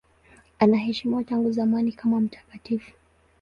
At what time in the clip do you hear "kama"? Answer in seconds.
1.91-2.19